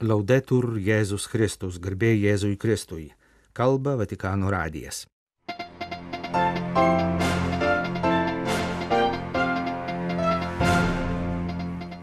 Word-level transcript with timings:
Laudetur 0.00 0.78
Jėzus 0.80 1.26
Kristus, 1.28 1.74
garbė 1.76 2.14
Jėzui 2.16 2.54
Kristui, 2.56 3.10
kalba 3.52 3.98
Vatikano 4.00 4.48
radijas. 4.48 5.02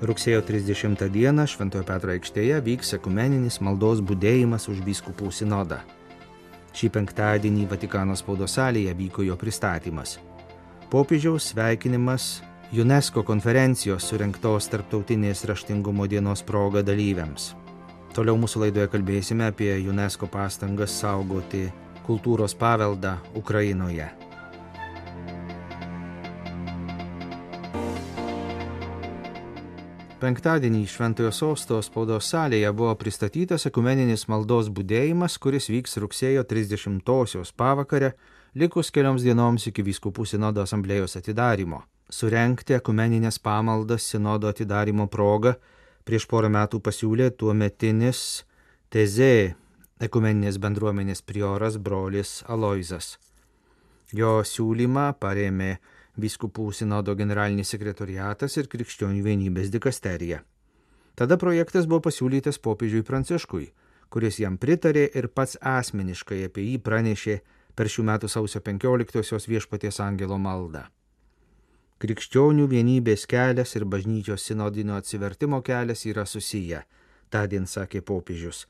Rugsėjo 0.06 0.46
30 0.46 1.10
dieną 1.10 1.48
Šventojo 1.50 1.82
Petro 1.90 2.14
aikštėje 2.14 2.62
vyks 2.70 2.94
ekumeninis 3.00 3.58
maldos 3.66 4.06
būdėjimas 4.06 4.70
už 4.70 4.86
vyskupų 4.86 5.34
sinodą. 5.34 5.82
Šį 6.78 6.94
penktadienį 7.02 7.66
Vatikano 7.74 8.14
spaudos 8.14 8.60
salėje 8.62 8.94
vyko 8.94 9.26
jo 9.26 9.42
pristatymas. 9.42 10.20
Popiežiaus 10.94 11.50
sveikinimas 11.50 12.44
UNESCO 12.78 13.26
konferencijos 13.26 14.06
surinktos 14.06 14.70
Tarptautinės 14.70 15.48
raštingumo 15.50 16.06
dienos 16.06 16.46
proga 16.46 16.86
dalyviams. 16.86 17.56
Toliau 18.16 18.38
mūsų 18.40 18.68
laidoje 18.68 18.88
kalbėsime 18.94 19.50
apie 19.52 19.74
UNESCO 19.90 20.30
pastangas 20.32 20.96
saugoti 21.02 21.68
kultūros 22.08 22.56
paveldą 22.58 23.18
Ukrainoje. 23.36 24.08
Penktadienį 30.18 30.80
Šventojo 30.90 31.30
Sosto 31.30 31.78
spaudos 31.86 32.26
salėje 32.32 32.72
buvo 32.74 32.96
pristatytas 32.98 33.68
ekumeninis 33.70 34.24
maldos 34.32 34.72
būdėjimas, 34.74 35.36
kuris 35.38 35.70
vyks 35.70 36.00
rugsėjo 36.02 36.42
30-osios 36.50 37.52
pavakarę, 37.54 38.16
likus 38.58 38.90
kelioms 38.90 39.22
dienoms 39.22 39.68
iki 39.70 39.86
vyskupų 39.86 40.26
sinodo 40.26 40.64
asamblėjos 40.66 41.20
atidarimo. 41.20 41.84
Surenkti 42.10 42.74
ekumeninės 42.80 43.38
pamaldas 43.38 44.10
sinodo 44.10 44.50
atidarimo 44.50 45.06
proga 45.06 45.54
prieš 46.08 46.26
porą 46.32 46.50
metų 46.54 46.80
pasiūlė 46.84 47.32
tuo 47.36 47.54
metinis 47.54 48.44
Tezė 48.88 49.56
ekumeninės 50.00 50.58
bendruomenės 50.64 51.22
prioras 51.28 51.76
brolis 51.76 52.40
Aloizas. 52.48 53.18
Jo 54.16 54.40
siūlymą 54.48 55.10
paremė 55.20 55.76
Vyskupų 56.18 56.72
sinodo 56.74 57.14
generalinis 57.14 57.70
sekretoriatas 57.76 58.56
ir 58.58 58.70
Krikščionių 58.72 59.22
vienybės 59.26 59.70
dikasterija. 59.70 60.40
Tada 61.18 61.38
projektas 61.38 61.86
buvo 61.86 62.08
pasiūlytas 62.08 62.58
popiežiui 62.64 63.04
Pranciškui, 63.06 63.68
kuris 64.10 64.40
jam 64.42 64.58
pritarė 64.58 65.06
ir 65.14 65.28
pats 65.30 65.60
asmeniškai 65.62 66.44
apie 66.48 66.66
jį 66.72 66.80
pranešė 66.82 67.40
per 67.78 67.92
šių 67.94 68.08
metų 68.10 68.32
sausio 68.34 68.64
15-osios 68.66 69.46
viešpaties 69.52 70.00
angelo 70.02 70.40
maldą. 70.42 70.88
Krikščionių 71.98 72.68
vienybės 72.70 73.26
kelias 73.26 73.72
ir 73.74 73.84
bažnyčios 73.90 74.44
sinodinio 74.46 75.00
atsivertimo 75.00 75.64
kelias 75.66 76.06
yra 76.06 76.28
susiję, 76.30 76.84
tądien 77.34 77.66
sakė 77.66 78.04
popiežius. 78.06 78.68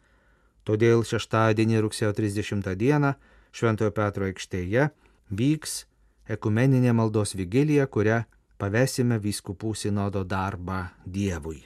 Todėl 0.64 1.03
šeštadienį 1.03 1.81
rugsėjo 1.83 2.14
30 2.16 2.72
dieną 2.80 3.14
Šventojo 3.52 3.92
Petro 3.92 4.28
aikštėje 4.28 4.89
vyks 5.31 5.75
ekumeninė 6.31 6.94
maldos 6.95 7.36
vigilija, 7.36 7.88
kurią 7.92 8.22
pavesime 8.59 9.20
vyskupų 9.20 9.73
sinodo 9.75 10.23
darbą 10.23 10.86
Dievui. 11.03 11.66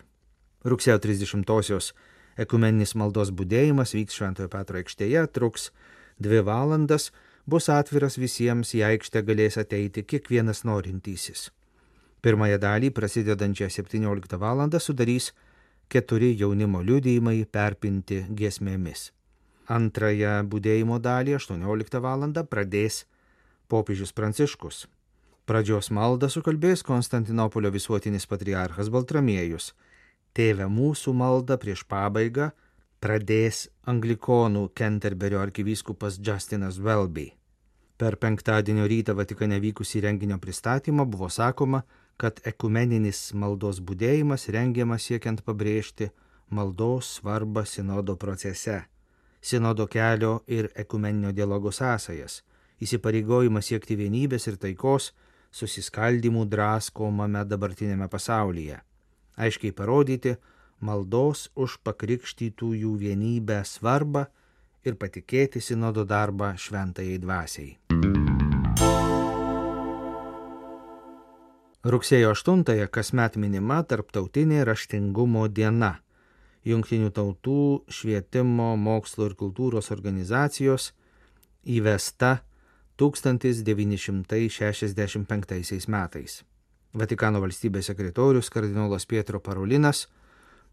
Rugsėjo 0.66 0.98
30-osios 1.02 1.94
ekumeninis 2.42 2.96
maldos 2.98 3.30
būdėjimas 3.30 3.94
vyks 3.98 4.18
Šventojo 4.18 4.50
Petro 4.50 4.82
aikštėje, 4.82 5.28
truks 5.30 5.70
dvi 6.22 6.42
valandas, 6.46 7.12
bus 7.46 7.70
atviras 7.70 8.18
visiems, 8.18 8.74
į 8.76 8.84
aikštę 8.92 9.24
galės 9.26 9.58
ateiti 9.58 10.04
kiekvienas 10.04 10.64
norintysis. 10.68 11.50
Pirmąją 12.22 12.60
dalį, 12.62 12.92
prasidedančią 12.94 13.70
17 13.70 14.38
val. 14.38 14.70
sudarys 14.80 15.32
keturi 15.90 16.36
jaunimo 16.38 16.82
liudijimai 16.82 17.46
perpinti 17.46 18.26
giesmėmis. 18.30 19.12
Antrąją 19.68 20.44
būdėjimo 20.48 21.00
dalį 21.00 21.36
18 21.40 22.00
val. 22.00 22.46
pradės 22.46 23.06
popiežius 23.68 24.12
Pranciškus. 24.14 24.88
Pradžios 25.46 25.90
maldą 25.90 26.30
sukalbės 26.30 26.84
Konstantinopolio 26.84 27.72
visuotinis 27.72 28.28
patriarchas 28.28 28.90
Baltramiejus. 28.90 29.74
Tėve 30.34 30.68
mūsų 30.70 31.14
maldą 31.14 31.58
prieš 31.58 31.84
pabaigą 31.84 32.52
pradės 33.02 33.66
anglikonų 33.90 34.68
Kenterberio 34.78 35.40
arkivyskupas 35.42 36.20
Justinas 36.22 36.78
Welby. 36.78 37.32
Per 37.98 38.18
penktadienio 38.22 38.86
rytą 38.90 39.16
Vatikane 39.18 39.58
vykusį 39.62 40.04
renginio 40.06 40.38
pristatymą 40.42 41.08
buvo 41.10 41.30
sakoma, 41.30 41.82
kad 42.22 42.38
ekumeninis 42.46 43.32
maldos 43.34 43.80
būdėjimas 43.82 44.46
rengiamas 44.54 45.08
siekiant 45.10 45.42
pabrėžti 45.42 46.12
maldos 46.54 47.16
svarbą 47.18 47.66
sinodo 47.66 48.16
procese, 48.22 48.84
sinodo 49.42 49.88
kelio 49.90 50.44
ir 50.46 50.70
ekumeninio 50.78 51.34
dialogo 51.34 51.74
sąsajas, 51.74 52.44
įsipareigojimą 52.86 53.66
siekti 53.66 53.98
vienybės 53.98 54.46
ir 54.52 54.62
taikos 54.62 55.12
susiskaldimų 55.52 56.46
draskomame 56.54 57.48
dabartinėme 57.50 58.10
pasaulyje, 58.14 58.78
aiškiai 59.42 59.74
parodyti 59.74 60.38
maldos 60.82 61.50
už 61.56 61.80
pakrikštytųjų 61.86 62.98
vienybę 63.00 63.64
svarbą 63.66 64.26
ir 64.86 64.96
patikėti 64.98 65.62
sinodo 65.62 66.06
darbą 66.06 66.56
šventajai 66.58 67.18
dvasiai. 67.22 67.78
Rugsėjo 71.82 72.30
8-ąją 72.36 72.86
kasmet 72.94 73.38
minima 73.42 73.82
Tarptautinė 73.82 74.62
raštingumo 74.70 75.50
diena. 75.50 76.06
Junktinių 76.62 77.10
tautų 77.10 77.90
švietimo, 77.90 78.78
mokslo 78.78 79.26
ir 79.32 79.34
kultūros 79.40 79.90
organizacijos 79.90 80.94
įvesta 81.66 82.46
1965 83.02 85.90
metais. 85.90 86.46
Vatikano 86.94 87.42
valstybės 87.42 87.90
sekretorius 87.90 88.54
kardinolas 88.54 89.10
Pietro 89.10 89.40
Parolinas 89.40 90.08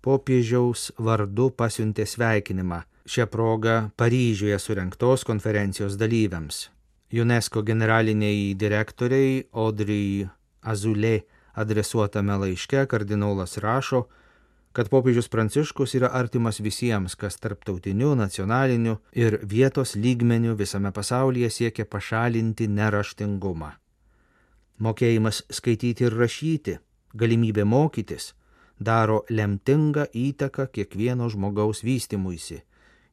popiežiaus 0.04 0.90
vardu 0.98 1.50
pasiuntė 1.50 2.06
sveikinimą 2.06 2.82
šią 3.08 3.26
progą 3.32 3.90
Paryžiuje 3.96 4.58
surinktos 4.58 5.24
konferencijos 5.24 5.96
dalyviams. 5.96 6.68
UNESCO 7.12 7.62
generaliniai 7.62 8.54
direktoriai 8.54 9.46
Audrey 9.52 10.28
Azulė 10.62 11.22
adresuotame 11.56 12.36
laiške 12.42 12.84
kardinolas 12.86 13.56
rašo, 13.64 14.04
kad 14.72 14.90
popiežius 14.92 15.30
Pranciškus 15.32 15.94
yra 15.96 16.10
artimas 16.12 16.60
visiems, 16.60 17.16
kas 17.16 17.40
tarptautiniu, 17.40 18.12
nacionaliniu 18.14 18.98
ir 19.12 19.40
vietos 19.42 19.96
lygmeniu 19.96 20.54
visame 20.54 20.92
pasaulyje 20.92 21.50
siekia 21.50 21.88
pašalinti 21.88 22.68
neraštingumą. 22.68 23.72
Mokėjimas 24.78 25.42
skaityti 25.50 26.06
ir 26.06 26.14
rašyti, 26.14 26.76
galimybė 27.18 27.64
mokytis 27.64 28.34
daro 28.80 29.24
lemtingą 29.30 30.06
įtaką 30.14 30.68
kiekvieno 30.72 31.28
žmogaus 31.28 31.82
vystimuisi, 31.82 32.60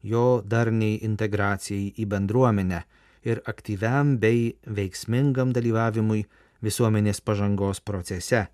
jo 0.02 0.42
darniai 0.44 1.00
integracijai 1.02 1.92
į 1.98 2.06
bendruomenę 2.06 2.82
ir 3.26 3.42
aktyviam 3.50 4.16
bei 4.22 4.54
veiksmingam 4.66 5.52
dalyvavimui 5.52 6.24
visuomenės 6.62 7.20
pažangos 7.20 7.80
procese, 7.80 8.46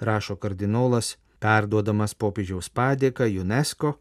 rašo 0.00 0.36
kardinolas, 0.36 1.16
perduodamas 1.38 2.14
popiežiaus 2.18 2.68
padėką 2.74 3.28
UNESCO 3.40 3.94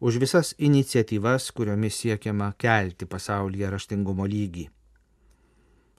už 0.00 0.18
visas 0.18 0.54
iniciatyvas, 0.58 1.50
kuriomis 1.56 1.96
siekiama 2.02 2.52
kelti 2.58 3.06
pasaulyje 3.06 3.70
raštingumo 3.70 4.26
lygį. 4.26 4.68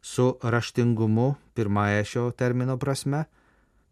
Su 0.04 0.34
raštingumu, 0.44 1.36
pirmąją 1.56 2.04
šio 2.04 2.24
termino 2.36 2.76
prasme, 2.78 3.24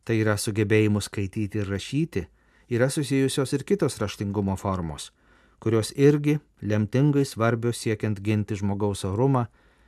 tai 0.03 0.19
yra 0.21 0.37
sugebėjimu 0.37 1.01
skaityti 1.01 1.61
ir 1.61 1.69
rašyti, 1.69 2.25
yra 2.71 2.89
susijusios 2.89 3.53
ir 3.53 3.65
kitos 3.67 3.99
raštingumo 4.01 4.55
formos, 4.57 5.11
kurios 5.59 5.91
irgi 5.95 6.39
lemtingai 6.61 7.25
svarbios 7.25 7.81
siekiant 7.83 8.21
ginti 8.23 8.57
žmogaus 8.57 9.05
orumą 9.05 9.45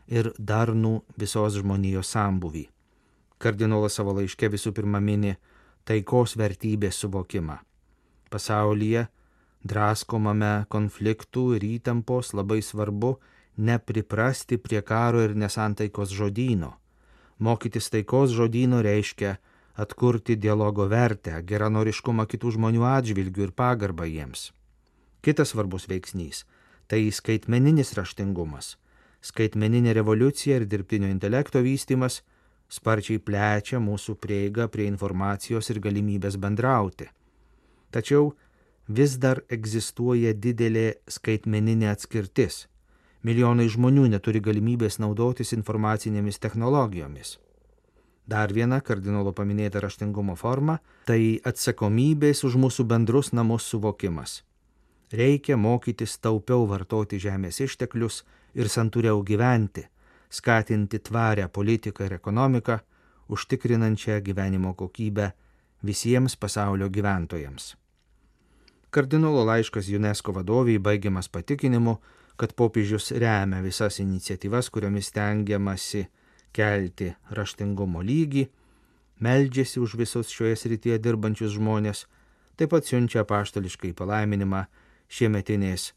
ir 0.07 0.31
darnų 0.37 0.99
visos 1.17 1.57
žmonijos 1.59 2.13
sambuvį. 2.13 2.67
Kardinolas 3.39 3.97
savo 3.99 4.13
laiške 4.15 4.47
visų 4.51 4.71
pirma 4.75 5.01
mini 5.03 5.35
taikos 5.87 6.37
vertybės 6.39 6.99
suvokimą. 7.03 7.57
Pasaulyje, 8.31 9.07
draskomame 9.63 10.65
konfliktų 10.71 11.55
ir 11.57 11.65
įtampos 11.77 12.33
labai 12.33 12.61
svarbu 12.63 13.17
nepriprasti 13.57 14.57
prie 14.57 14.81
karo 14.81 15.21
ir 15.23 15.35
nesantaikos 15.35 16.13
žodyno. 16.15 16.73
Mokytis 17.39 17.89
taikos 17.93 18.31
žodyno 18.35 18.81
reiškia 18.83 19.37
atkurti 19.73 20.35
dialogo 20.37 20.85
vertę, 20.89 21.39
geranoriškumą 21.43 22.27
kitų 22.29 22.53
žmonių 22.57 22.85
atžvilgių 22.89 23.47
ir 23.47 23.53
pagarbą 23.57 24.05
jiems. 24.05 24.51
Kitas 25.23 25.53
svarbus 25.53 25.87
veiksnys- 25.89 26.45
tai 26.89 27.09
skaitmeninis 27.11 27.93
raštingumas. 27.93 28.75
Skaitmeninė 29.21 29.93
revoliucija 29.93 30.55
ir 30.57 30.65
dirbtinio 30.65 31.07
intelekto 31.07 31.61
vystimas 31.63 32.21
sparčiai 32.69 33.19
plečia 33.19 33.79
mūsų 33.79 34.15
prieigą 34.15 34.67
prie 34.67 34.85
informacijos 34.87 35.69
ir 35.69 35.79
galimybės 35.79 36.37
bendrauti. 36.37 37.07
Tačiau 37.91 38.33
vis 38.87 39.17
dar 39.17 39.41
egzistuoja 39.49 40.33
didelė 40.33 40.95
skaitmeninė 41.07 41.89
atskirtis. 41.91 42.67
Milijonai 43.23 43.69
žmonių 43.69 44.09
neturi 44.09 44.41
galimybės 44.41 44.99
naudotis 44.99 45.53
informacinėmis 45.53 46.39
technologijomis. 46.39 47.37
Dar 48.27 48.53
viena 48.55 48.79
kardinolo 48.81 49.33
paminėta 49.35 49.81
raštingumo 49.83 50.35
forma- 50.39 50.79
tai 51.09 51.39
atsakomybės 51.43 52.43
už 52.47 52.55
mūsų 52.55 52.85
bendrus 52.87 53.33
namus 53.33 53.63
suvokimas. 53.63 54.43
Reikia 55.11 55.57
mokytis 55.57 56.17
taupiau 56.17 56.65
vartoti 56.67 57.19
žemės 57.19 57.59
išteklius 57.59 58.23
ir 58.55 58.65
santūriau 58.65 59.23
gyventi, 59.23 59.83
skatinti 60.29 60.99
tvarę 60.99 61.49
politiką 61.49 62.05
ir 62.05 62.13
ekonomiką, 62.13 62.79
užtikrinančią 63.29 64.21
gyvenimo 64.21 64.73
kokybę 64.73 65.31
visiems 65.83 66.35
pasaulio 66.35 66.89
gyventojams. 66.89 67.75
Kardinolo 68.89 69.45
laiškas 69.45 69.89
UNESCO 69.89 70.33
vadoviai 70.33 70.79
baigiamas 70.79 71.27
patikinimu, 71.29 71.97
kad 72.37 72.53
popiežius 72.53 73.11
remia 73.11 73.61
visas 73.61 73.99
iniciatyvas, 73.99 74.69
kuriomis 74.69 75.11
tengiamasi 75.11 76.07
kelti 76.55 77.13
raštingumo 77.33 78.03
lygį, 78.05 78.47
meldžiasi 79.23 79.81
už 79.83 79.97
visus 79.99 80.31
šioje 80.33 80.55
srityje 80.63 80.99
dirbančius 81.03 81.55
žmonės, 81.57 82.05
taip 82.57 82.73
pat 82.73 82.87
siunčia 82.87 83.25
paštališkai 83.27 83.93
palaiminimą 83.97 84.65
šiemetinės 85.09 85.91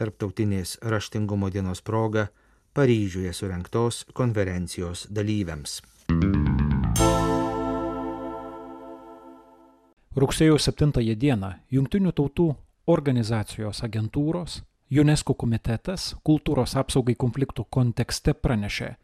tarptautinės 0.00 0.78
raštingumo 0.82 1.50
dienos 1.52 1.82
proga 1.84 2.28
Paryžiuje 2.70 3.32
surinktos 3.34 4.04
konferencijos 4.14 5.08
dalyviams. 5.10 5.80
Rugsėjo 10.14 10.58
7 10.58 10.92
dieną 11.18 11.50
Junktinių 11.74 12.12
tautų 12.14 12.46
organizacijos 12.86 13.82
agentūros 13.86 14.60
UNESCO 14.90 15.34
komitetas 15.38 16.16
kultūros 16.26 16.76
apsaugai 16.78 17.14
konfliktų 17.14 17.66
kontekste 17.70 18.34
pranešė, 18.34 18.96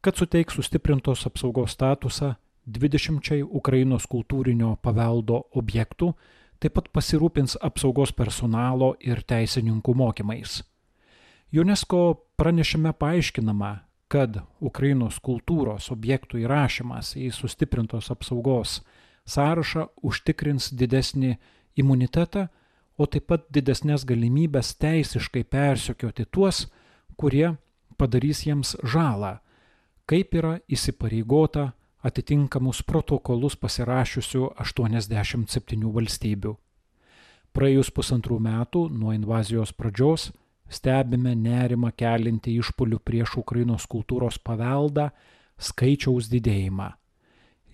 kad 0.00 0.16
suteiks 0.16 0.54
sustiprintos 0.54 1.26
apsaugos 1.26 1.74
statusą 1.76 2.34
20 2.66 3.42
Ukrainos 3.44 4.06
kultūrinio 4.06 4.76
paveldo 4.82 5.42
objektų, 5.56 6.12
taip 6.60 6.76
pat 6.76 6.88
pasirūpins 6.92 7.56
apsaugos 7.60 8.12
personalo 8.12 8.94
ir 9.00 9.22
teisininkų 9.22 9.94
mokymais. 9.96 10.62
UNESCO 11.52 12.20
pranešime 12.36 12.92
paaiškinama, 12.92 13.72
kad 14.10 14.42
Ukrainos 14.60 15.18
kultūros 15.22 15.90
objektų 15.90 16.44
įrašymas 16.44 17.14
į 17.16 17.30
sustiprintos 17.34 18.10
apsaugos 18.10 18.80
sąrašą 19.26 19.86
užtikrins 20.02 20.70
didesnį 20.74 21.36
imunitetą, 21.78 22.48
o 22.98 23.06
taip 23.06 23.28
pat 23.30 23.46
didesnės 23.54 24.04
galimybės 24.04 24.74
teisiškai 24.76 25.44
persekioti 25.48 26.26
tuos, 26.28 26.66
kurie 27.16 27.54
padarys 27.96 28.44
jiems 28.46 28.74
žalą, 28.84 29.38
kaip 30.10 30.34
yra 30.34 30.56
įsipareigota 30.66 31.68
atitinkamus 32.02 32.80
protokolus 32.82 33.54
pasirašiusių 33.60 34.48
87 34.58 35.92
valstybių. 35.94 36.56
Praėjus 37.54 37.92
pusantrų 37.94 38.40
metų 38.42 38.82
nuo 38.90 39.14
invazijos 39.14 39.70
pradžios 39.70 40.30
stebime 40.70 41.36
nerimą 41.38 41.92
kelinti 41.94 42.56
išpolių 42.58 42.98
prieš 43.06 43.38
Ukrainos 43.44 43.86
kultūros 43.86 44.40
paveldą 44.42 45.10
skaičiaus 45.70 46.30
didėjimą. 46.34 46.90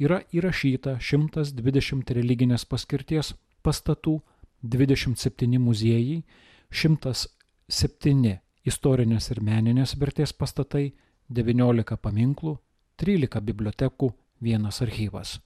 yra 0.00 0.22
įrašyta 0.32 0.96
120 1.00 2.14
religinės 2.16 2.64
paskirties 2.64 3.34
pastatų, 3.62 4.20
27 4.62 5.60
muziejai, 5.60 6.22
107 6.70 8.38
istorinės 8.64 9.30
ir 9.32 9.42
meninės 9.44 9.94
vertės 10.00 10.32
pastatai, 10.32 10.92
19 11.28 11.96
paminklų, 12.00 12.56
13 13.00 13.44
bibliotekų, 13.44 14.10
vienas 14.40 14.80
archyvas. 14.82 15.38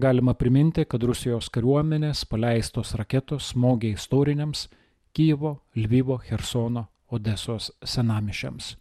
Galima 0.00 0.34
priminti, 0.34 0.86
kad 0.88 1.02
Rusijos 1.04 1.50
kariuomenės 1.52 2.24
paleistos 2.24 2.94
raketos 2.96 3.52
smogė 3.52 3.92
istoriniams 3.96 4.68
Kyjivo, 5.12 5.62
Lvivo, 5.76 6.18
Hersono, 6.18 6.86
Odesos 7.08 7.72
senamišiams. 7.82 8.76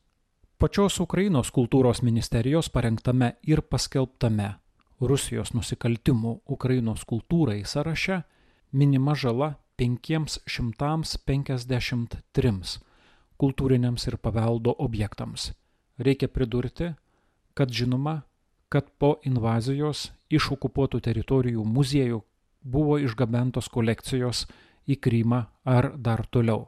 Pačios 0.58 1.00
Ukrainos 1.00 1.52
kultūros 1.52 2.04
ministerijos 2.04 2.70
parengtame 2.70 3.34
ir 3.48 3.62
paskelbtame 3.62 4.54
Rusijos 5.02 5.54
nusikaltimų 5.56 6.42
Ukrainos 6.46 7.06
kultūrai 7.08 7.66
sąraše 7.66 8.24
minima 8.72 9.16
žala 9.16 9.56
553 9.80 12.80
kultūriniams 13.40 14.08
ir 14.12 14.18
paveldo 14.20 14.76
objektams. 14.78 15.54
Reikia 15.98 16.28
pridurti, 16.28 16.94
kad 17.54 17.72
žinoma, 17.72 18.22
kad 18.70 18.84
po 19.00 19.20
invazijos 19.24 20.12
iš 20.30 20.52
okupuotų 20.54 21.00
teritorijų 21.08 21.64
muziejų 21.66 22.22
buvo 22.62 23.00
išgabentos 23.00 23.70
kolekcijos 23.72 24.48
į 24.90 24.98
Krymą 24.98 25.44
ar 25.64 25.92
dar 25.98 26.26
toliau. 26.26 26.68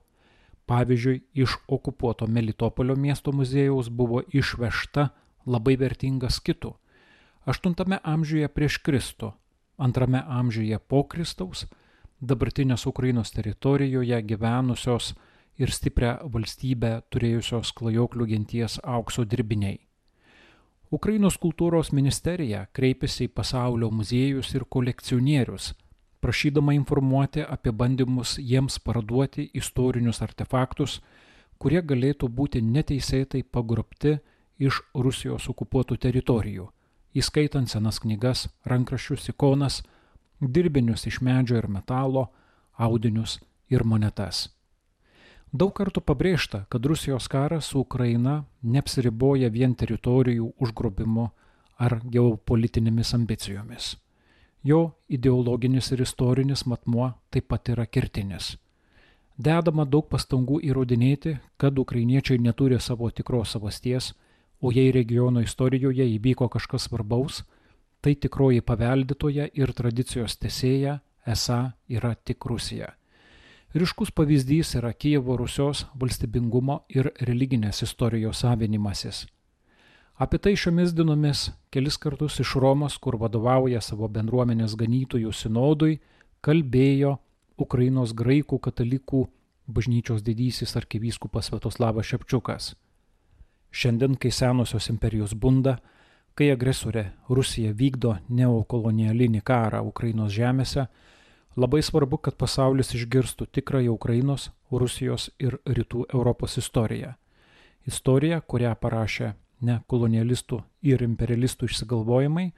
Pavyzdžiui, 0.69 1.23
iš 1.33 1.57
okupuoto 1.67 2.27
Melitopolio 2.27 2.95
miesto 2.95 3.33
muziejaus 3.35 3.89
buvo 3.89 4.21
išvežta 4.31 5.09
labai 5.45 5.75
vertinga 5.75 6.29
skitų. 6.29 6.75
8 7.49 7.97
amžiuje 8.03 8.47
prieš 8.47 8.77
Kristų, 8.85 9.33
2 9.77 10.23
amžiuje 10.39 10.79
po 10.87 11.03
Kristaus, 11.03 11.65
dabartinės 12.21 12.85
Ukrainos 12.85 13.33
teritorijoje 13.33 14.21
gyvenusios 14.21 15.15
ir 15.57 15.73
stiprią 15.73 16.17
valstybę 16.33 17.01
turėjusios 17.09 17.73
klajoklių 17.73 18.27
genties 18.29 18.77
aukso 18.83 19.25
dirbiniai. 19.25 19.79
Ukrainos 20.91 21.37
kultūros 21.39 21.93
ministerija 21.95 22.65
kreipėsi 22.77 23.25
į 23.25 23.33
pasaulio 23.33 23.89
muziejus 23.95 24.53
ir 24.55 24.65
kolekcionierius, 24.69 25.71
prašydama 26.21 26.73
informuoti 26.77 27.43
apie 27.43 27.71
bandymus 27.71 28.37
jiems 28.39 28.79
parduoti 28.79 29.49
istorinius 29.53 30.21
artefaktus, 30.21 30.99
kurie 31.57 31.81
galėtų 31.81 32.29
būti 32.29 32.61
neteisėtai 32.61 33.43
pagrobti 33.43 34.19
iš 34.61 34.81
Rusijos 34.93 35.49
okupuotų 35.49 35.97
teritorijų, 36.05 36.69
įskaitant 37.17 37.69
senas 37.69 37.99
knygas, 38.01 38.47
rankraščius, 38.65 39.29
ikonas, 39.33 39.81
dirbinius 40.41 41.07
iš 41.09 41.21
medžio 41.21 41.57
ir 41.57 41.67
metalo, 41.67 42.29
audinius 42.77 43.39
ir 43.69 43.85
monetas. 43.85 44.49
Daug 45.51 45.73
kartų 45.75 45.99
pabrėžta, 46.07 46.65
kad 46.71 46.85
Rusijos 46.87 47.27
karas 47.27 47.73
su 47.73 47.81
Ukraina 47.83 48.45
neapsiriboja 48.63 49.49
vien 49.51 49.73
teritorijų 49.75 50.53
užgrobimu 50.63 51.27
ar 51.81 51.97
geopolitinėmis 52.13 53.11
ambicijomis. 53.17 53.95
Jo 54.63 54.91
ideologinis 55.09 55.91
ir 55.91 56.01
istorinis 56.01 56.65
matmuo 56.65 57.11
taip 57.31 57.47
pat 57.47 57.69
yra 57.73 57.85
kirtinis. 57.85 58.57
Dedama 59.37 59.87
daug 59.89 60.05
pastangų 60.09 60.59
įrodinėti, 60.69 61.37
kad 61.57 61.79
ukrainiečiai 61.79 62.37
neturi 62.37 62.77
savo 62.79 63.09
tikros 63.09 63.55
savasties, 63.55 64.13
o 64.61 64.71
jei 64.71 64.91
regiono 64.91 65.41
istorijoje 65.41 66.05
įvyko 66.17 66.49
kažkas 66.49 66.85
svarbaus, 66.89 67.41
tai 68.01 68.13
tikroji 68.15 68.61
pavelditoja 68.61 69.47
ir 69.53 69.73
tradicijos 69.73 70.37
tesėja 70.37 70.99
esą 71.25 71.71
yra 71.89 72.13
tik 72.15 72.45
Rusija. 72.45 72.93
Ryškus 73.73 74.11
pavyzdys 74.11 74.75
yra 74.75 74.93
Kievo 74.93 75.37
Rusios 75.39 75.85
valstybingumo 75.95 76.81
ir 76.89 77.13
religinės 77.21 77.81
istorijos 77.85 78.43
savinimasis. 78.43 79.25
Apie 80.21 80.37
tai 80.37 80.51
šiomis 80.53 80.91
dienomis 80.93 81.47
kelis 81.73 81.95
kartus 81.97 82.35
iš 82.43 82.51
Romos, 82.61 82.97
kur 83.01 83.15
vadovauja 83.17 83.79
savo 83.81 84.05
bendruomenės 84.05 84.75
ganytojų 84.77 85.31
sinodui, 85.33 85.95
kalbėjo 86.45 87.15
Ukrainos 87.57 88.13
graikų 88.13 88.59
katalikų 88.67 89.23
bažnyčios 89.65 90.21
didysis 90.21 90.75
arkivyskupas 90.77 91.49
Svetoslavas 91.49 92.11
Šepčiukas. 92.11 92.69
Šiandien, 93.73 94.13
kai 94.13 94.29
senosios 94.29 94.91
imperijos 94.93 95.33
bunda, 95.33 95.79
kai 96.37 96.51
agresorė 96.53 97.07
Rusija 97.25 97.73
vykdo 97.73 98.19
neokolonialinį 98.29 99.41
karą 99.41 99.81
Ukrainos 99.89 100.37
žemėse, 100.37 100.85
labai 101.57 101.81
svarbu, 101.81 102.21
kad 102.21 102.37
pasaulis 102.37 102.93
išgirstų 102.93 103.49
tikrąją 103.57 103.97
Ukrainos, 103.97 104.51
Rusijos 104.69 105.31
ir 105.39 105.57
Rytų 105.65 106.11
Europos 106.13 106.61
istoriją. 106.61 107.15
Istoriją, 107.89 108.45
kurią 108.45 108.77
parašė 108.77 109.33
ne 109.61 109.79
kolonialistų 109.87 110.61
ir 110.85 111.03
imperialistų 111.05 111.69
išsigalvojimai, 111.69 112.51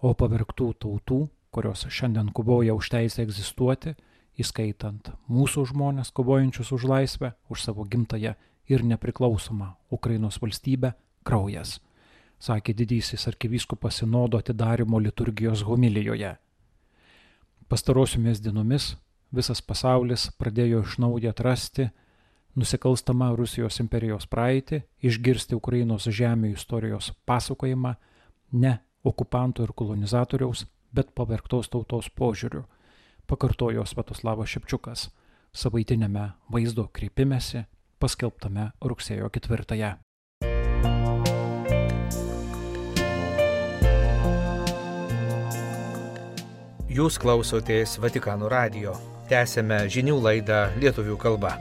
o 0.00 0.14
pavergtų 0.14 0.72
tautų, 0.80 1.20
kurios 1.50 1.84
šiandien 1.88 2.30
kovoja 2.32 2.74
už 2.76 2.90
teisę 2.92 3.24
egzistuoti, 3.24 3.94
įskaitant 4.40 5.10
mūsų 5.28 5.66
žmonės 5.72 6.12
kovojančius 6.16 6.72
už 6.72 6.86
laisvę, 6.88 7.34
už 7.48 7.64
savo 7.66 7.84
gimtają 7.84 8.34
ir 8.70 8.84
nepriklausomą 8.86 9.74
Ukrainos 9.90 10.38
valstybę, 10.40 10.94
kraujas, 11.24 11.78
sakė 12.40 12.74
didysis 12.74 13.26
arkivyskupas 13.28 14.00
sinodo 14.00 14.38
atidarimo 14.38 15.00
liturgijos 15.02 15.64
homilijoje. 15.66 16.36
Pastarosiomis 17.68 18.40
dienomis 18.40 18.94
visas 19.30 19.60
pasaulis 19.62 20.30
pradėjo 20.38 20.84
iš 20.86 20.96
naujo 21.02 21.30
atrasti 21.30 21.90
nusikalstamą 22.58 23.34
Rusijos 23.38 23.80
imperijos 23.82 24.26
praeitį, 24.26 24.82
išgirsti 25.02 25.54
Ukrainos 25.58 26.08
žemė 26.08 26.52
istorijos 26.56 27.12
pasakojimą 27.26 27.94
ne 28.52 28.78
okupanto 29.04 29.62
ir 29.62 29.72
kolonizatoriaus, 29.76 30.66
bet 30.92 31.14
pavergtos 31.14 31.70
tautos 31.70 32.10
požiūriu 32.10 32.64
pakartojo 33.30 33.84
Svetoslavas 33.86 34.50
Šepčiukas 34.50 35.08
savaitinėme 35.54 36.32
vaizdo 36.50 36.88
kreipimėsi 36.94 37.64
paskelbtame 38.02 38.70
rugsėjo 38.82 39.30
ketvirtąją. 39.30 39.96
Jūs 46.90 47.20
klausotės 47.22 48.00
Vatikano 48.02 48.48
radio. 48.50 48.96
Tęsėme 49.30 49.84
žinių 49.86 50.16
laidą 50.24 50.64
lietuvių 50.82 51.14
kalba. 51.22 51.54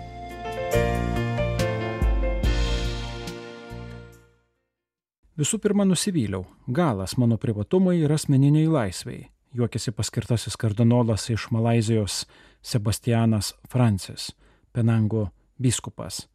Visų 5.40 5.56
pirma, 5.64 5.86
nusivyliau. 5.88 6.44
Galas 6.68 7.14
mano 7.16 7.38
privatumui 7.40 8.02
ir 8.02 8.12
asmeniniai 8.12 8.68
laisviai 8.68 9.30
juokėsi 9.56 9.94
paskirtasis 9.96 10.58
kardinolas 10.60 11.30
iš 11.32 11.48
Malazijos 11.56 12.26
Sebastianas 12.62 13.54
Francis, 13.72 14.34
Penango 14.74 15.30
biskupas. 15.56 16.26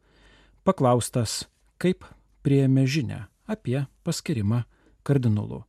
Paklaustas, 0.65 1.45
kaip 1.77 2.01
prieėmė 2.41 2.87
žinę 2.89 3.19
apie 3.45 3.83
paskirimą 4.03 4.63
kardinolu. 5.05 5.61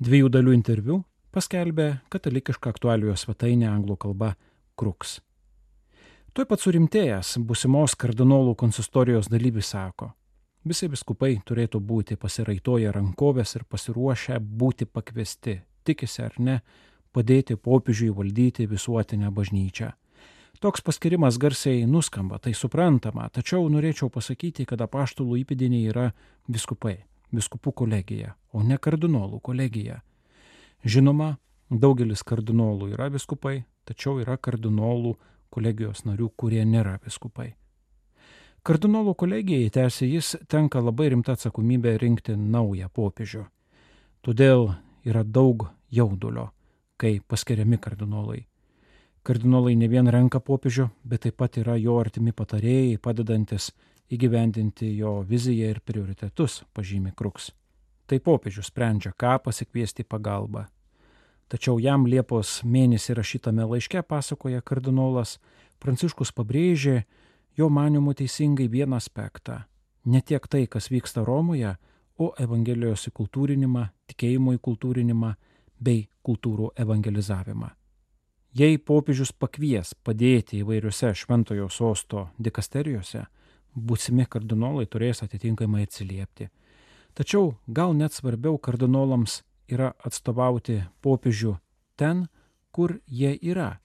Dviejų 0.00 0.32
dalių 0.32 0.56
interviu 0.56 1.02
paskelbė 1.36 1.98
katalikišką 2.08 2.72
aktualijos 2.72 3.26
svetainę 3.26 3.68
anglų 3.68 3.98
kalba 4.06 4.32
Kruks. 4.74 5.20
Tuo 6.32 6.48
pat 6.48 6.64
surimtėjęs 6.64 7.36
busimos 7.44 7.92
kardinolų 7.92 8.56
konsistorijos 8.56 9.28
dalyvis 9.28 9.68
sako, 9.76 10.14
visi 10.64 10.88
biskupai 10.88 11.36
turėtų 11.46 11.80
būti 11.80 12.16
pasiraitoję 12.20 12.92
rankovės 12.94 13.56
ir 13.58 13.64
pasiruošę 13.68 14.38
būti 14.40 14.86
pakviesti 14.86 15.60
tikisi 15.84 16.22
ar 16.22 16.38
ne, 16.38 16.60
padėti 17.12 17.56
popiežiui 17.56 18.12
valdyti 18.14 18.66
visuotinę 18.70 19.30
bažnyčią. 19.30 19.92
Toks 20.62 20.84
paskirimas 20.86 21.38
garsiai 21.42 21.86
nuskamba, 21.90 22.38
tai 22.38 22.52
suprantama, 22.54 23.26
tačiau 23.34 23.66
norėčiau 23.72 24.10
pasakyti, 24.14 24.66
kad 24.68 24.80
apaštalų 24.84 25.40
įpėdiniai 25.40 25.88
yra 25.90 26.04
viskupai, 26.46 27.00
viskupų 27.34 27.72
kolegija, 27.82 28.36
o 28.54 28.62
ne 28.62 28.78
kardinolų 28.78 29.40
kolegija. 29.42 29.98
Žinoma, 30.86 31.32
daugelis 31.70 32.22
kardinolų 32.22 32.92
yra 32.94 33.10
viskupai, 33.10 33.64
tačiau 33.88 34.20
yra 34.22 34.38
kardinolų 34.38 35.16
kolegijos 35.50 36.04
narių, 36.06 36.30
kurie 36.38 36.62
nėra 36.64 37.00
viskupai. 37.02 37.56
Kardinolų 38.62 39.16
kolegijai, 39.18 39.72
tęsė 39.74 40.06
jis, 40.06 40.26
tenka 40.46 40.78
labai 40.78 41.08
rimta 41.10 41.34
atsakomybė 41.34 41.96
rinkti 41.98 42.36
naują 42.38 42.86
popiežių. 42.94 43.40
Todėl 44.22 44.68
yra 45.02 45.24
daug 45.26 45.64
jaudulio, 45.90 46.44
kai 46.94 47.16
paskiriami 47.26 47.80
kardinolai. 47.82 48.44
Kardinolai 49.26 49.72
ne 49.80 49.88
vien 49.90 50.06
renka 50.06 50.38
popiežių, 50.38 50.86
bet 51.02 51.24
taip 51.24 51.40
pat 51.42 51.58
yra 51.58 51.74
jo 51.74 51.96
artimi 51.98 52.30
patarėjai, 52.30 53.00
padedantis 53.02 53.72
įgyvendinti 54.14 54.92
jo 54.94 55.16
viziją 55.26 55.72
ir 55.74 55.80
prioritetus, 55.82 56.60
pažymi 56.70 57.10
Kruks. 57.18 57.50
Tai 58.06 58.20
popiežius 58.22 58.70
sprendžia, 58.70 59.10
ką 59.10 59.40
pasikviesti 59.42 60.06
pagalbą. 60.06 60.68
Tačiau 61.50 61.82
jam 61.82 62.06
Liepos 62.06 62.60
mėnesį 62.62 63.18
rašytame 63.18 63.66
laiške 63.74 64.06
pasakoja 64.06 64.62
kardinolas, 64.62 65.40
Pranciškus 65.82 66.30
pabrėžė 66.30 67.00
jo 67.56 67.68
manimu 67.68 68.14
teisingai 68.14 68.68
vieną 68.70 68.96
aspektą. 68.96 69.60
Ne 70.04 70.20
tiek 70.20 70.48
tai, 70.48 70.66
kas 70.66 70.90
vyksta 70.90 71.24
Romoje, 71.24 71.76
o 72.18 72.32
Evangelijos 72.38 73.08
įkultūrinimą, 73.10 73.86
tikėjimo 74.10 74.54
įkultūrinimą 74.58 75.34
bei 75.80 76.08
kultūrų 76.26 76.72
evangelizavimą. 76.78 77.70
Jei 78.52 78.76
popiežius 78.78 79.32
pakvies 79.32 79.94
padėti 80.04 80.60
įvairiuose 80.60 81.14
šventojo 81.16 81.70
sosto 81.72 82.26
dikasterijose, 82.38 83.24
būsimi 83.72 84.26
kardinolai 84.28 84.84
turės 84.86 85.22
atitinkamai 85.24 85.86
atsiliepti. 85.86 86.50
Tačiau 87.16 87.54
gal 87.66 87.96
net 87.96 88.12
svarbiau 88.12 88.58
kardinolams 88.58 89.40
yra 89.72 89.92
atstovauti 90.04 90.82
popiežių 91.00 91.56
ten, 91.96 92.26
kur 92.72 92.98
jie 93.06 93.32
yra. 93.40 93.78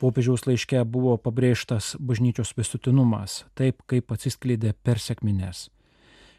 Popiežiaus 0.00 0.46
laiške 0.48 0.80
buvo 0.88 1.18
pabrėžtas 1.20 1.92
bažnyčios 2.00 2.54
visuotinumas, 2.56 3.42
taip 3.52 3.82
kaip 3.84 4.12
atsiskleidė 4.14 4.72
per 4.72 4.96
sėkmines. 4.96 5.66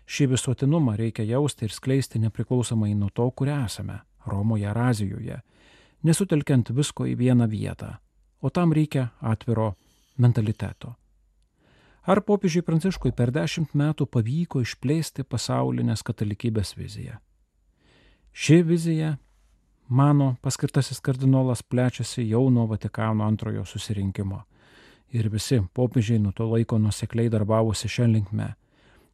Šį 0.10 0.32
visuotinumą 0.32 0.96
reikia 0.98 1.27
jausti 1.30 1.68
ir 1.68 1.75
skleisti 1.75 2.20
nepriklausomai 2.24 2.96
nuo 2.98 3.12
to, 3.13 3.30
kur 3.32 3.51
esame- 3.53 4.00
Romoje 4.32 4.65
ar 4.65 4.77
Azijoje, 4.89 5.41
nesutelkiant 6.03 6.74
visko 6.74 7.06
į 7.06 7.15
vieną 7.15 7.48
vietą, 7.50 7.98
o 8.41 8.50
tam 8.50 8.74
reikia 8.74 9.12
atviro 9.22 9.75
mentaliteto. 10.18 10.96
Ar 12.01 12.22
popiežiui 12.22 12.65
Pranciškui 12.65 13.12
per 13.13 13.30
dešimt 13.32 13.75
metų 13.77 14.08
pavyko 14.10 14.62
išplėsti 14.62 15.24
pasaulinės 15.24 16.01
katalikybės 16.01 16.74
viziją? 16.75 17.20
Ši 18.34 18.63
vizija, 18.63 19.18
mano 19.92 20.36
paskirtasis 20.42 21.04
kardinolas, 21.04 21.62
plečiasi 21.64 22.24
jau 22.30 22.48
nuo 22.50 22.66
Vatikano 22.68 23.28
antrojo 23.28 23.66
susirinkimo. 23.66 24.42
Ir 25.12 25.28
visi 25.30 25.60
popiežiai 25.76 26.20
nuo 26.24 26.32
to 26.32 26.48
laiko 26.48 26.80
nusekliai 26.80 27.30
darbavosi 27.30 27.92
šią 27.92 28.08
linkmę 28.16 28.54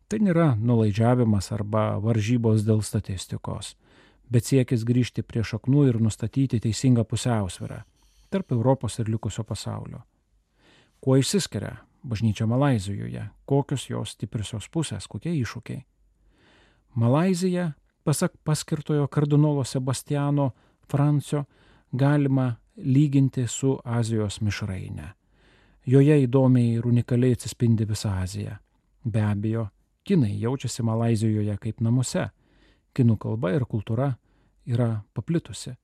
Tai 0.08 0.22
nėra 0.24 0.54
nulaidžiavimas 0.56 1.50
arba 1.52 1.98
varžybos 2.00 2.62
dėl 2.64 2.80
statistikos, 2.80 3.74
bet 4.32 4.48
siekis 4.48 4.86
grįžti 4.88 5.20
prie 5.20 5.42
šaknų 5.44 5.82
ir 5.90 5.98
nustatyti 6.00 6.62
teisingą 6.64 7.04
pusiausvyrą 7.04 7.82
tarp 8.32 8.54
Europos 8.56 8.98
ir 9.00 9.10
likusio 9.12 9.44
pasaulio. 9.48 10.02
Kuo 11.04 11.18
išsiskiria 11.20 11.74
bažnyčia 12.08 12.48
Malazijoje, 12.48 13.26
kokios 13.48 13.90
jos 13.90 14.16
stipriosios 14.16 14.68
pusės, 14.72 15.08
kokie 15.12 15.32
iššūkiai. 15.42 15.84
Malazija, 16.96 17.74
pasak 18.08 18.36
paskirtojo 18.48 19.08
kardinolo 19.12 19.64
Sebastiano 19.68 20.54
Francio, 20.90 21.46
galima 21.92 22.56
lyginti 22.78 23.48
su 23.48 23.80
Azijos 23.84 24.42
mišraine. 24.42 25.14
Joje 25.86 26.18
įdomiai 26.24 26.78
ir 26.78 26.88
unikaliai 26.88 27.36
atsispindi 27.38 27.86
visa 27.86 28.12
Azija. 28.22 28.58
Be 29.04 29.22
abejo, 29.24 29.68
kinai 30.04 30.34
jaučiasi 30.42 30.84
Malazijoje 30.84 31.58
kaip 31.58 31.82
namuose. 31.82 32.30
Kinų 32.96 33.18
kalba 33.18 33.54
ir 33.56 33.66
kultūra 33.66 34.12
yra 34.68 34.90
paplitusi. 35.14 35.76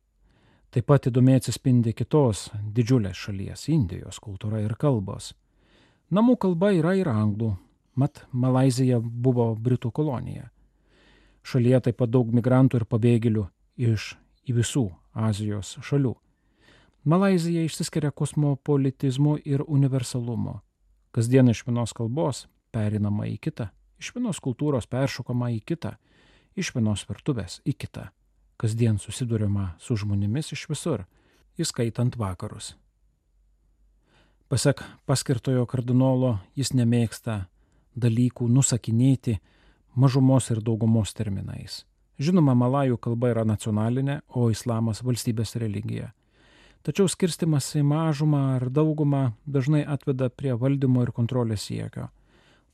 Taip 0.74 0.88
pat 0.90 1.08
įdomiai 1.08 1.38
atsispindi 1.38 1.94
kitos 1.94 2.50
didžiulės 2.76 3.16
šalies- 3.16 3.68
Indijos 3.76 4.20
kultūra 4.20 4.60
ir 4.64 4.76
kalbos. 4.76 5.34
Namų 6.12 6.38
kalba 6.38 6.72
yra 6.74 6.96
ir 6.96 7.08
anglų, 7.08 7.56
mat 7.96 8.26
Malazija 8.32 9.00
buvo 9.00 9.56
Britų 9.56 9.92
kolonija. 9.92 10.50
Šalyje 11.44 11.82
taip 11.82 11.98
pat 11.98 12.10
daug 12.10 12.28
migrantų 12.34 12.76
ir 12.76 12.86
pabėgėlių 12.86 13.48
iš 13.78 14.16
į 14.48 14.58
visų 14.60 14.88
Azijos 15.14 15.78
šalių. 15.82 16.16
Malazija 17.04 17.64
išsiskiria 17.68 18.12
kosmopolitizmu 18.12 19.38
ir 19.46 19.64
universalumu. 19.68 20.62
Kasdien 21.12 21.52
iš 21.52 21.66
vienos 21.68 21.94
kalbos 21.94 22.48
perinama 22.72 23.28
į 23.30 23.38
kitą 23.44 23.70
iš 24.04 24.12
vienos 24.18 24.42
kultūros 24.44 24.90
peršokama 24.92 25.54
į 25.56 25.62
kitą, 25.64 25.96
iš 26.60 26.74
vienos 26.76 27.06
virtuvės 27.08 27.62
į 27.64 27.76
kitą. 27.86 28.10
Kasdien 28.60 29.00
susidurima 29.00 29.74
su 29.80 29.96
žmonėmis 30.00 30.52
iš 30.56 30.68
visur, 30.72 31.06
įskaitant 31.60 32.18
vakarus. 32.20 32.74
Pasak 34.52 34.84
paskirtojo 35.08 35.64
kardinolo, 35.70 36.36
jis 36.60 36.74
nemėgsta 36.76 37.46
dalykų 37.96 38.50
nusakinėti 38.52 39.40
mažumos 39.96 40.52
ir 40.52 40.62
daugumos 40.62 41.16
terminais. 41.16 41.84
Žinoma, 42.22 42.54
malajų 42.54 43.00
kalba 43.02 43.32
yra 43.34 43.44
nacionalinė, 43.48 44.20
o 44.38 44.50
islamas 44.54 45.02
valstybės 45.02 45.56
religija. 45.62 46.12
Tačiau 46.84 47.08
skirstimas 47.08 47.70
į 47.80 47.82
mažumą 47.88 48.42
ar 48.58 48.68
daugumą 48.70 49.32
dažnai 49.48 49.86
atveda 49.88 50.28
prie 50.30 50.54
valdymo 50.54 51.06
ir 51.06 51.14
kontrolės 51.16 51.70
siekio. 51.70 52.10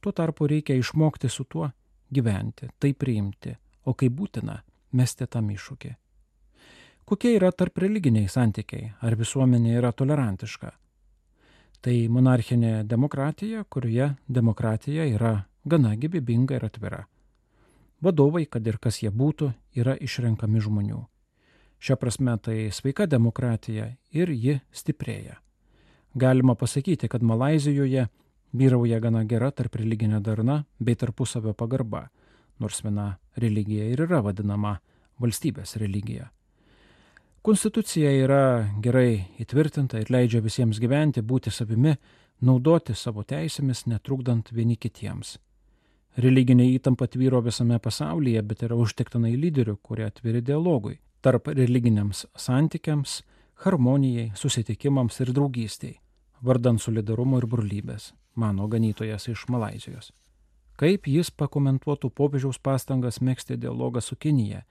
Tuo 0.02 0.12
tarpu 0.12 0.48
reikia 0.50 0.76
išmokti 0.80 1.30
su 1.30 1.46
tuo 1.46 1.70
gyventi, 2.10 2.68
tai 2.80 2.94
priimti, 2.94 3.54
o 3.86 3.94
kai 3.94 4.10
būtina, 4.10 4.58
mesti 4.92 5.28
tam 5.28 5.52
iššūkį. 5.54 5.92
Kokie 7.06 7.36
yra 7.38 7.52
tarp 7.52 7.78
religiniai 7.82 8.28
santykiai, 8.30 8.92
ar 9.02 9.16
visuomenė 9.18 9.78
yra 9.78 9.92
tolerantiška? 9.94 10.72
Tai 11.80 11.96
monarchinė 12.12 12.84
demokratija, 12.86 13.64
kurioje 13.64 14.12
demokratija 14.28 15.06
yra 15.08 15.32
gana 15.66 15.96
gyvybinga 15.96 16.58
ir 16.58 16.66
atvira. 16.68 17.06
Vadovai, 18.02 18.46
kad 18.46 18.68
ir 18.68 18.78
kas 18.80 19.02
jie 19.04 19.12
būtų, 19.12 19.52
yra 19.76 19.98
išrenkami 20.00 20.62
žmonių. 20.64 21.02
Šia 21.80 21.96
prasme 21.96 22.38
tai 22.40 22.70
sveika 22.72 23.06
demokratija 23.08 23.90
ir 24.12 24.32
ji 24.32 24.60
stiprėja. 24.72 25.40
Galima 26.16 26.56
pasakyti, 26.56 27.08
kad 27.08 27.24
Malazijoje 27.24 28.08
vyrauja 28.52 29.00
gana 29.00 29.24
gera 29.24 29.52
tarp 29.52 29.76
religinė 29.76 30.20
darna 30.24 30.64
bei 30.80 30.96
tarpusavio 30.96 31.54
pagarba, 31.54 32.10
nors 32.60 32.82
viena 32.84 33.18
religija 33.38 33.86
ir 33.92 34.04
yra 34.08 34.22
vadinama 34.26 34.80
valstybės 35.20 35.76
religija. 35.80 36.32
Konstitucija 37.44 38.12
yra 38.12 38.42
gerai 38.84 39.28
įtvirtinta 39.40 40.00
ir 40.02 40.12
leidžia 40.12 40.42
visiems 40.44 40.80
gyventi, 40.80 41.22
būti 41.24 41.52
savimi, 41.52 41.96
naudoti 42.42 42.96
savo 42.96 43.24
teisėmis, 43.24 43.86
netrukdant 43.88 44.52
vieni 44.52 44.76
kitiems. 44.76 45.38
Religinė 46.18 46.66
įtampa 46.74 47.08
tvyro 47.08 47.42
visame 47.46 47.78
pasaulyje, 47.80 48.42
bet 48.42 48.64
yra 48.66 48.76
užtektinai 48.76 49.36
lyderių, 49.38 49.78
kurie 49.84 50.08
atviri 50.08 50.42
dialogui, 50.42 50.98
tarp 51.22 51.48
religiniams 51.48 52.26
santykiams, 52.36 53.22
harmonijai, 53.64 54.32
susitikimams 54.36 55.20
ir 55.22 55.34
draugystiai, 55.36 56.00
vardant 56.42 56.82
solidarumo 56.82 57.38
ir 57.40 57.48
brolybės, 57.48 58.14
mano 58.36 58.68
ganytojas 58.68 59.30
iš 59.30 59.46
Malazijos. 59.54 60.12
Kaip 60.80 61.08
jis 61.12 61.30
pakomentuotų 61.32 62.10
popiežiaus 62.16 62.58
pastangas 62.64 63.20
mėgsti 63.22 63.58
dialogą 63.60 64.02
su 64.02 64.16
Kinija, 64.16 64.64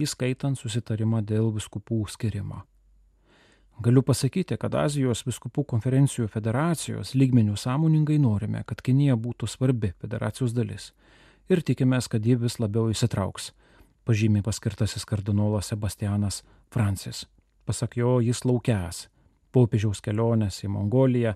įskaitant 0.00 0.58
susitarimą 0.58 1.20
dėl 1.22 1.52
viskupų 1.52 2.06
skirimo. 2.08 2.64
Galiu 3.80 4.02
pasakyti, 4.04 4.58
kad 4.60 4.74
Azijos 4.76 5.22
viskupų 5.24 5.62
konferencijų 5.70 6.26
federacijos 6.28 7.14
lygmenių 7.16 7.54
sąmoningai 7.56 8.18
norime, 8.20 8.60
kad 8.68 8.82
Kinija 8.84 9.14
būtų 9.16 9.46
svarbi 9.48 9.94
federacijos 10.02 10.52
dalis 10.52 10.90
ir 11.48 11.62
tikimės, 11.64 12.04
kad 12.12 12.26
ji 12.26 12.36
vis 12.42 12.58
labiau 12.60 12.90
įsitrauks, 12.92 13.54
pažymė 14.04 14.42
paskirtasis 14.44 15.06
kardinolas 15.08 15.72
Sebastianas 15.72 16.42
Francis. 16.68 17.24
Pasak 17.64 17.96
jo, 17.96 18.18
jis 18.20 18.44
laukias 18.44 19.06
popiežiaus 19.56 20.04
kelionės 20.04 20.60
į 20.60 20.68
Mongoliją, 20.76 21.32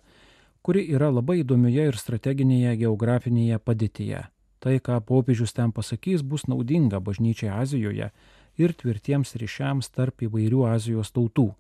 kuri 0.60 0.84
yra 0.92 1.08
labai 1.08 1.40
įdomioje 1.40 1.88
ir 1.88 1.96
strateginėje 1.96 2.76
geografinėje 2.84 3.56
padėtyje. 3.64 4.20
Tai, 4.60 4.74
ką 4.84 5.00
popiežius 5.00 5.56
ten 5.56 5.72
pasakys, 5.72 6.20
bus 6.20 6.44
naudinga 6.44 7.00
bažnyčiai 7.00 7.56
Azijoje 7.56 8.12
ir 8.60 8.76
tvirtiems 8.76 9.32
ryšiams 9.40 9.88
tarp 9.96 10.28
įvairių 10.28 10.68
Azijos 10.76 11.08
tautų 11.16 11.54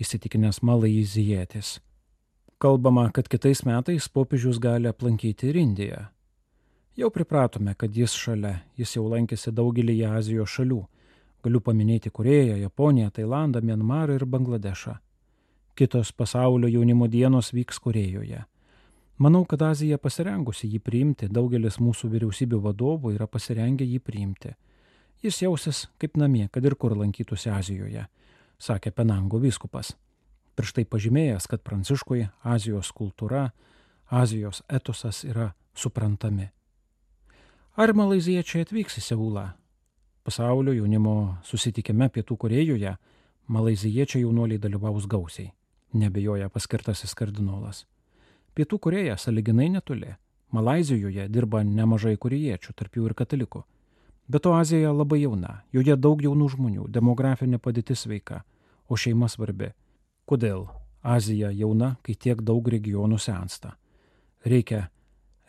įsitikinęs 0.00 0.62
malaizijietis. 0.62 1.80
Kalbama, 2.58 3.10
kad 3.10 3.28
kitais 3.28 3.64
metais 3.66 4.08
popiežius 4.08 4.58
gali 4.58 4.88
aplankyti 4.88 5.50
ir 5.50 5.56
Indiją. 5.56 6.00
Jau 6.96 7.10
pripratome, 7.10 7.74
kad 7.74 7.96
jis 7.96 8.14
šalia, 8.14 8.60
jis 8.78 8.94
jau 8.96 9.04
lankėsi 9.10 9.52
daugelį 9.52 9.98
Azijos 10.06 10.50
šalių. 10.54 10.80
Galiu 11.44 11.60
paminėti 11.60 12.10
Koreją, 12.10 12.56
Japoniją, 12.56 13.10
Tailandą, 13.10 13.60
Mianmarą 13.60 14.14
ir 14.14 14.24
Bangladešą. 14.24 14.96
Kitos 15.74 16.12
pasaulio 16.12 16.68
jaunimo 16.68 17.08
dienos 17.08 17.52
vyks 17.52 17.78
Korejoje. 17.82 18.44
Manau, 19.18 19.44
kad 19.44 19.62
Azija 19.62 19.98
pasirengusi 19.98 20.70
jį 20.70 20.80
priimti, 20.80 21.28
daugelis 21.28 21.80
mūsų 21.82 22.10
vyriausybių 22.14 22.60
vadovų 22.62 23.14
yra 23.14 23.26
pasirengę 23.26 23.84
jį 23.84 24.00
priimti. 24.00 24.54
Jis 25.22 25.42
jausis 25.42 25.88
kaip 25.98 26.16
namie, 26.16 26.48
kad 26.48 26.64
ir 26.64 26.74
kur 26.74 26.96
lankytųsi 26.96 27.50
Azijoje 27.50 28.06
sakė 28.64 28.92
Penango 28.96 29.40
vyskupas. 29.42 29.92
Prieš 30.54 30.72
tai 30.76 30.84
pažymėjęs, 30.88 31.48
kad 31.50 31.62
Pranciškui 31.66 32.28
Azijos 32.46 32.92
kultūra, 32.94 33.50
Azijos 34.10 34.62
etosas 34.68 35.24
yra 35.26 35.52
suprantami. 35.74 36.50
Ar 37.74 37.90
malaziečiai 37.96 38.62
atvyks 38.62 39.00
į 39.00 39.02
Seulą? 39.08 39.48
Pasaulio 40.24 40.72
jaunimo 40.72 41.40
susitikime 41.44 42.08
Pietų 42.08 42.36
Korejoje 42.40 42.94
malaziečiai 43.50 44.22
jaunuoliai 44.22 44.62
dalyvaus 44.62 45.08
gausiai, 45.10 45.50
nebejoja 45.92 46.48
paskirtasis 46.48 47.12
kardinolas. 47.18 47.84
Pietų 48.54 48.78
Koreja 48.78 49.18
saliginai 49.18 49.68
netoli. 49.74 50.14
Malazijoje 50.54 51.26
dirba 51.28 51.64
nemažai 51.66 52.14
koriečių, 52.16 52.72
tarp 52.78 52.94
jų 52.94 53.08
ir 53.10 53.14
katalikų. 53.18 53.64
Be 54.30 54.38
to 54.38 54.54
Azija 54.54 54.92
labai 54.94 55.24
jauna, 55.24 55.64
joje 55.74 55.96
daug 55.98 56.22
jaunų 56.22 56.46
žmonių, 56.54 56.86
demografinė 56.94 57.58
padėtis 57.58 58.06
sveika, 58.06 58.44
o 58.88 58.96
šeima 58.96 59.28
svarbi. 59.28 59.70
Kodėl 60.24 60.66
Azija 61.04 61.50
jauna, 61.52 61.96
kai 62.02 62.14
tiek 62.16 62.40
daug 62.42 62.68
regionų 62.68 63.18
sensta? 63.20 63.74
Reikia 64.44 64.86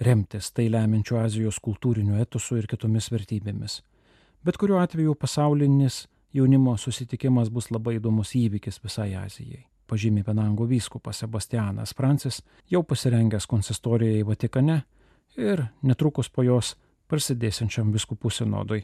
remtis 0.03 0.51
tai 0.51 0.67
leminčių 0.71 1.19
Azijos 1.21 1.59
kultūriniu 1.63 2.19
etosu 2.19 2.59
ir 2.59 2.67
kitomis 2.67 3.07
vertybėmis. 3.11 3.81
Bet 4.45 4.59
kuriuo 4.61 4.81
atveju 4.81 5.15
pasaulinis 5.15 6.05
jaunimo 6.35 6.75
susitikimas 6.77 7.49
bus 7.49 7.71
labai 7.71 7.97
įdomus 7.99 8.35
įvykis 8.35 8.81
visai 8.83 9.13
Azijai. 9.15 9.65
Pažymė 9.85 10.23
Penango 10.25 10.65
vyskupas 10.65 11.21
Sebastianas 11.21 11.93
Francis, 11.95 12.41
jau 12.69 12.81
pasirengęs 12.83 13.45
konsistorijai 13.47 14.25
Vatikane 14.25 14.81
ir 15.37 15.67
netrukus 15.83 16.29
po 16.29 16.43
jos 16.43 16.73
prasidėsiančiam 17.07 17.93
viskupų 17.93 18.33
sinodui. 18.33 18.83